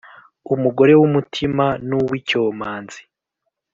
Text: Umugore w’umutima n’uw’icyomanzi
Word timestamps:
Umugore 0.53 0.93
w’umutima 0.99 1.65
n’uw’icyomanzi 1.87 2.99